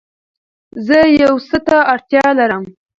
زه 0.87 0.99
يو 1.21 1.33
څه 1.47 1.57
ته 1.67 1.77
اړتيا 1.93 2.25
لرم 2.39 2.63